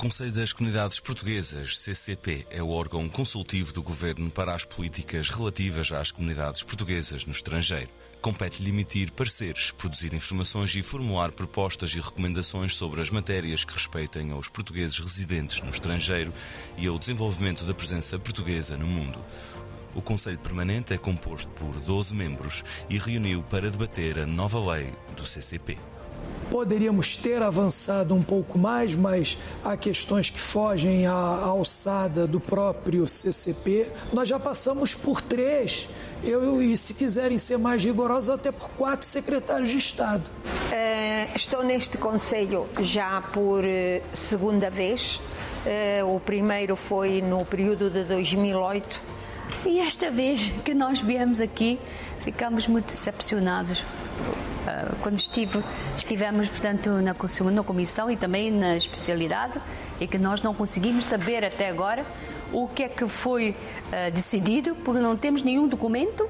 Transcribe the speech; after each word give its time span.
O 0.00 0.02
Conselho 0.02 0.32
das 0.32 0.50
Comunidades 0.50 0.98
Portuguesas, 0.98 1.78
CCP, 1.78 2.46
é 2.50 2.62
o 2.62 2.70
órgão 2.70 3.06
consultivo 3.06 3.70
do 3.74 3.82
Governo 3.82 4.30
para 4.30 4.54
as 4.54 4.64
políticas 4.64 5.28
relativas 5.28 5.92
às 5.92 6.10
comunidades 6.10 6.62
portuguesas 6.62 7.26
no 7.26 7.32
estrangeiro. 7.32 7.90
Compete-lhe 8.22 8.70
emitir 8.70 9.12
pareceres, 9.12 9.70
produzir 9.72 10.14
informações 10.14 10.74
e 10.74 10.82
formular 10.82 11.32
propostas 11.32 11.90
e 11.90 12.00
recomendações 12.00 12.76
sobre 12.76 13.02
as 13.02 13.10
matérias 13.10 13.62
que 13.62 13.74
respeitem 13.74 14.30
aos 14.30 14.48
portugueses 14.48 14.98
residentes 14.98 15.60
no 15.60 15.68
estrangeiro 15.68 16.32
e 16.78 16.86
ao 16.86 16.98
desenvolvimento 16.98 17.66
da 17.66 17.74
presença 17.74 18.18
portuguesa 18.18 18.78
no 18.78 18.86
mundo. 18.86 19.22
O 19.94 20.00
Conselho 20.00 20.38
Permanente 20.38 20.94
é 20.94 20.96
composto 20.96 21.52
por 21.52 21.78
12 21.78 22.14
membros 22.14 22.64
e 22.88 22.96
reuniu 22.96 23.42
para 23.42 23.70
debater 23.70 24.18
a 24.18 24.24
nova 24.24 24.72
lei 24.72 24.94
do 25.14 25.26
CCP. 25.26 25.76
Poderíamos 26.50 27.16
ter 27.16 27.40
avançado 27.42 28.12
um 28.12 28.22
pouco 28.22 28.58
mais, 28.58 28.96
mas 28.96 29.38
há 29.64 29.76
questões 29.76 30.30
que 30.30 30.40
fogem 30.40 31.06
à 31.06 31.12
alçada 31.12 32.26
do 32.26 32.40
próprio 32.40 33.06
CCP. 33.06 33.92
Nós 34.12 34.28
já 34.28 34.38
passamos 34.38 34.94
por 34.94 35.22
três, 35.22 35.88
eu, 36.24 36.60
e 36.60 36.76
se 36.76 36.92
quiserem 36.92 37.38
ser 37.38 37.56
mais 37.56 37.84
rigorosos, 37.84 38.30
até 38.30 38.50
por 38.50 38.68
quatro 38.70 39.06
secretários 39.06 39.70
de 39.70 39.78
Estado. 39.78 40.24
Uh, 40.44 41.36
estou 41.36 41.62
neste 41.62 41.96
Conselho 41.96 42.66
já 42.80 43.20
por 43.20 43.64
uh, 43.64 43.68
segunda 44.12 44.68
vez. 44.68 45.20
Uh, 46.04 46.16
o 46.16 46.18
primeiro 46.18 46.74
foi 46.74 47.22
no 47.22 47.44
período 47.44 47.88
de 47.88 48.02
2008. 48.04 49.00
E 49.66 49.78
esta 49.78 50.10
vez 50.10 50.50
que 50.64 50.74
nós 50.74 51.00
viemos 51.00 51.40
aqui, 51.40 51.78
ficamos 52.24 52.66
muito 52.66 52.86
decepcionados 52.86 53.84
quando 55.02 55.18
estive, 55.18 55.62
estivemos, 55.96 56.48
portanto, 56.48 56.90
na 57.00 57.14
segunda 57.28 57.62
comissão 57.62 58.10
e 58.10 58.16
também 58.16 58.50
na 58.50 58.76
especialidade, 58.76 59.60
e 59.98 60.06
que 60.06 60.18
nós 60.18 60.42
não 60.42 60.54
conseguimos 60.54 61.04
saber 61.04 61.44
até 61.44 61.68
agora 61.68 62.04
o 62.52 62.68
que 62.68 62.82
é 62.82 62.88
que 62.88 63.08
foi 63.08 63.50
uh, 63.50 64.10
decidido, 64.12 64.74
porque 64.76 65.00
não 65.00 65.16
temos 65.16 65.42
nenhum 65.42 65.68
documento 65.68 66.28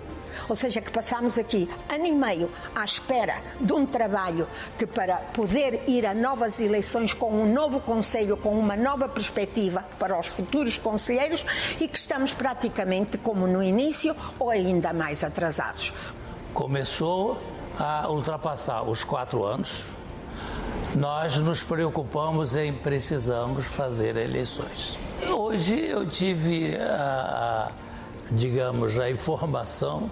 ou 0.49 0.57
seja, 0.57 0.81
que 0.81 0.91
passamos 0.91 1.39
aqui 1.39 1.69
ano 1.89 2.07
e 2.07 2.13
meio 2.13 2.51
à 2.75 2.85
espera 2.85 3.37
de 3.61 3.73
um 3.73 3.87
trabalho 3.87 4.49
que, 4.79 4.87
para 4.87 5.17
poder 5.17 5.83
ir 5.89 6.07
a 6.07 6.15
novas 6.15 6.61
eleições 6.61 7.13
com 7.13 7.31
um 7.31 7.53
novo 7.53 7.81
Conselho, 7.81 8.37
com 8.37 8.59
uma 8.59 8.77
nova 8.77 9.09
perspectiva 9.09 9.85
para 9.99 10.19
os 10.19 10.29
futuros 10.29 10.79
conselheiros 10.79 11.45
e 11.81 11.87
que 11.87 11.99
estamos 11.99 12.33
praticamente 12.33 13.19
como 13.19 13.47
no 13.47 13.63
início 13.63 14.15
ou 14.39 14.51
ainda 14.51 14.93
mais 14.93 15.23
atrasados. 15.23 15.93
Começou 16.53 17.39
a 17.81 18.11
ultrapassar 18.11 18.83
os 18.83 19.03
quatro 19.03 19.43
anos, 19.43 19.85
nós 20.95 21.39
nos 21.39 21.63
preocupamos 21.63 22.55
em 22.55 22.75
precisamos 22.75 23.65
fazer 23.65 24.19
eleições. 24.19 24.99
Hoje 25.27 25.87
eu 25.87 26.07
tive 26.07 26.77
a, 26.77 27.73
digamos, 28.31 28.99
a 28.99 29.11
informação 29.11 30.11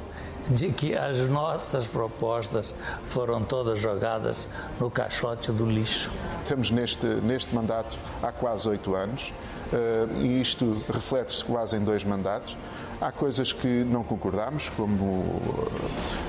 de 0.51 0.71
que 0.71 0.95
as 0.95 1.19
nossas 1.29 1.87
propostas 1.87 2.75
foram 3.07 3.43
todas 3.43 3.79
jogadas 3.79 4.49
no 4.81 4.91
caixote 4.91 5.53
do 5.53 5.67
lixo. 5.67 6.11
Temos 6.47 6.71
neste, 6.71 7.07
neste 7.07 7.55
mandato 7.55 7.99
há 8.23 8.33
quase 8.33 8.69
oito 8.69 8.95
anos 8.95 9.33
uh, 9.73 10.23
e 10.23 10.41
isto 10.41 10.83
reflete-se 10.89 11.45
quase 11.45 11.77
em 11.77 11.81
dois 11.81 12.05
mandatos. 12.05 12.57
Há 13.01 13.13
coisas 13.13 13.53
que 13.53 13.85
não 13.85 14.03
concordamos, 14.03 14.71
como 14.71 15.41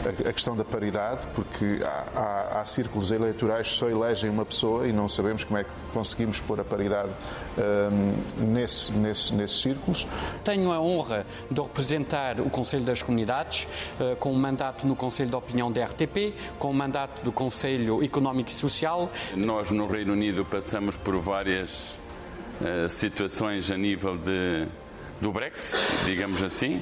a, 0.08 0.32
questão 0.32 0.56
da 0.56 0.64
paridade, 0.64 1.26
porque 1.34 1.80
há, 1.84 2.06
há, 2.14 2.62
há, 2.62 2.66
círculos 2.66 3.12
eleitorais 3.12 3.70
que 3.70 3.74
só 3.74 3.90
elegem 3.90 4.30
uma 4.30 4.46
pessoa 4.46 4.88
e 4.88 4.94
não 4.94 5.10
sabemos 5.10 5.44
como 5.44 5.58
é 5.58 5.64
que 5.64 5.72
conseguimos 5.92 6.40
pôr 6.40 6.60
a 6.60 6.64
paridade 6.64 7.10
um, 7.58 8.52
nesse, 8.54 8.92
nesse, 8.92 9.34
nesses 9.34 9.60
círculos. 9.60 10.06
Tenho 10.44 10.72
a 10.72 10.80
honra 10.80 11.26
de 11.50 11.60
representar 11.60 12.40
o 12.40 12.52
Conselho 12.52 12.84
das 12.84 13.02
Comunidades, 13.02 13.68
com 14.16 14.32
um 14.32 14.40
mandato 14.40 14.86
no 14.88 14.96
Conselho 14.96 15.30
de 15.30 15.36
Opinião 15.36 15.72
da 15.72 15.86
RTP, 15.86 16.34
com 16.58 16.70
um 16.70 16.74
mandato 16.74 17.24
do 17.24 17.32
Conselho 17.32 18.04
Económico 18.04 18.50
e 18.50 18.54
Social. 18.54 19.12
Nós, 19.36 19.72
no 19.72 19.88
Reino 19.88 20.14
Unido, 20.14 20.46
passamos 20.46 20.96
por 20.98 21.18
várias 21.20 21.96
uh, 22.62 22.88
situações 22.88 23.72
a 23.72 23.78
nível 23.78 24.18
de 24.18 24.68
do 25.22 25.34
Brexit, 25.34 25.78
digamos 26.06 26.42
assim, 26.42 26.82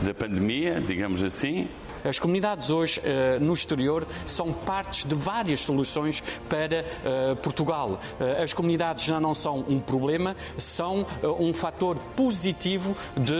da 0.00 0.14
pandemia, 0.14 0.80
digamos 0.80 1.22
assim. 1.24 1.68
As 2.08 2.18
comunidades 2.18 2.70
hoje 2.70 3.00
uh, 3.00 3.42
no 3.42 3.52
exterior 3.52 4.06
são 4.24 4.52
partes 4.52 5.04
de 5.04 5.14
várias 5.14 5.60
soluções 5.60 6.22
para 6.48 6.84
uh, 6.84 7.36
Portugal. 7.36 7.98
Uh, 8.20 8.42
as 8.42 8.52
comunidades 8.52 9.04
já 9.04 9.18
não 9.18 9.34
são 9.34 9.64
um 9.68 9.80
problema, 9.80 10.36
são 10.56 11.04
um 11.38 11.52
fator 11.52 11.96
positivo 12.14 12.96
de 13.16 13.34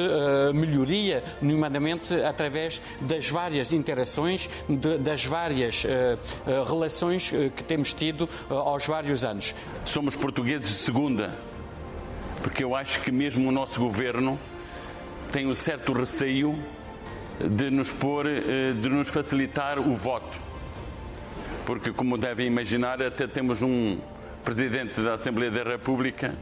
melhoria, 0.54 1.22
nomeadamente 1.40 2.14
através 2.22 2.80
das 3.00 3.28
várias 3.28 3.72
interações, 3.72 4.48
das 5.00 5.24
várias 5.24 5.84
relações 6.68 7.32
que 7.54 7.64
temos 7.64 7.92
tido 7.92 8.28
aos 8.48 8.86
vários 8.86 9.24
anos. 9.24 9.54
Somos 9.84 10.16
portugueses 10.16 10.68
de 10.68 10.74
segunda 10.74 11.38
porque 12.42 12.62
eu 12.62 12.74
acho 12.74 13.00
que 13.00 13.10
mesmo 13.10 13.48
o 13.48 13.52
nosso 13.52 13.80
governo 13.80 14.38
tem 15.32 15.46
um 15.46 15.54
certo 15.54 15.92
receio 15.92 16.58
de 17.40 17.70
nos 17.70 17.92
pôr, 17.92 18.26
eh, 18.26 18.72
de 18.72 18.88
nos 18.88 19.08
facilitar 19.08 19.78
o 19.78 19.94
voto. 19.94 20.38
Porque, 21.64 21.92
como 21.92 22.16
devem 22.16 22.46
imaginar, 22.46 23.02
até 23.02 23.26
temos 23.26 23.62
um 23.62 23.98
presidente 24.44 25.00
da 25.00 25.14
Assembleia 25.14 25.50
da 25.50 25.62
República 25.64 26.34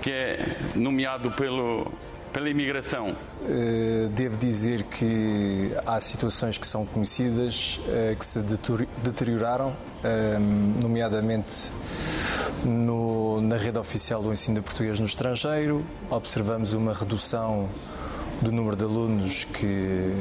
que 0.00 0.10
é 0.10 0.56
nomeado 0.74 1.30
pelo, 1.32 1.92
pela 2.32 2.48
imigração. 2.48 3.16
Eh, 3.44 4.08
devo 4.12 4.36
dizer 4.36 4.84
que 4.84 5.70
há 5.84 6.00
situações 6.00 6.58
que 6.58 6.66
são 6.66 6.86
conhecidas, 6.86 7.80
eh, 7.88 8.16
que 8.18 8.24
se 8.24 8.40
deterioraram, 9.02 9.76
nomeadamente 10.80 11.72
no, 12.64 13.40
na 13.40 13.56
rede 13.56 13.78
oficial 13.78 14.22
do 14.22 14.32
ensino 14.32 14.56
de 14.56 14.62
português 14.62 15.00
no 15.00 15.06
estrangeiro, 15.06 15.84
observamos 16.08 16.72
uma 16.72 16.92
redução 16.94 17.68
do 18.40 18.52
número 18.52 18.76
de 18.76 18.84
alunos 18.84 19.44
que, 19.44 20.12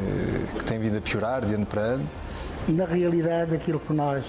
que 0.57 0.65
tem 0.65 0.79
vindo 0.79 0.97
a 0.97 1.01
piorar 1.01 1.45
de 1.45 1.55
ano 1.55 1.65
para 1.65 1.81
ano. 1.81 2.09
Na 2.67 2.85
realidade, 2.85 3.55
aquilo 3.55 3.79
que 3.79 3.93
nós 3.93 4.25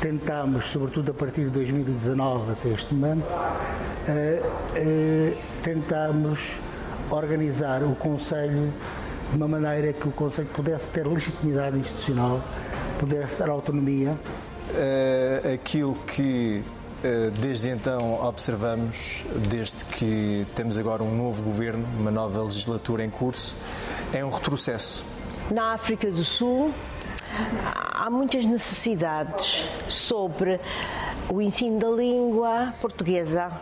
tentamos, 0.00 0.66
sobretudo 0.66 1.10
a 1.10 1.14
partir 1.14 1.44
de 1.44 1.50
2019 1.50 2.52
até 2.52 2.68
este 2.70 2.94
momento, 2.94 3.24
uh, 3.24 4.46
uh, 4.46 5.36
tentamos 5.62 6.52
organizar 7.10 7.82
o 7.82 7.94
Conselho 7.94 8.72
de 9.30 9.36
uma 9.36 9.48
maneira 9.48 9.92
que 9.92 10.08
o 10.08 10.12
Conselho 10.12 10.48
pudesse 10.52 10.90
ter 10.90 11.06
legitimidade 11.06 11.78
institucional, 11.78 12.42
pudesse 12.98 13.36
ter 13.36 13.48
autonomia. 13.48 14.16
Uh, 14.70 15.54
aquilo 15.54 15.94
que 16.06 16.62
desde 17.38 17.70
então 17.70 18.20
observamos, 18.22 19.24
desde 19.48 19.84
que 19.84 20.46
temos 20.54 20.78
agora 20.78 21.02
um 21.02 21.16
novo 21.16 21.42
governo, 21.42 21.86
uma 21.98 22.10
nova 22.10 22.42
legislatura 22.42 23.04
em 23.04 23.10
curso, 23.10 23.56
é 24.12 24.24
um 24.24 24.30
retrocesso. 24.30 25.04
Na 25.50 25.74
África 25.74 26.10
do 26.10 26.24
Sul 26.24 26.74
há 27.74 28.10
muitas 28.10 28.44
necessidades 28.44 29.64
sobre 29.88 30.60
o 31.28 31.40
ensino 31.40 31.78
da 31.78 31.88
língua 31.88 32.74
portuguesa, 32.80 33.52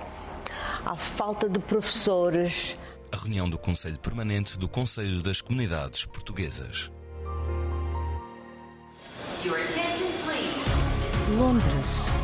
a 0.85 0.97
falta 0.97 1.49
de 1.49 1.59
professores. 1.59 2.77
A 3.13 3.17
reunião 3.17 3.49
do 3.49 3.59
Conselho 3.59 3.99
Permanente 3.99 4.59
do 4.59 4.69
Conselho 4.69 5.23
das 5.23 5.41
Comunidades 5.41 6.05
Portuguesas. 6.05 6.91
Londres. 11.37 12.24